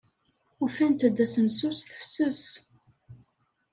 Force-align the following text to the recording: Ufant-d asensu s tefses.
Ufant-d 0.63 1.17
asensu 1.25 1.69
s 1.77 1.81
tefses. 1.89 2.43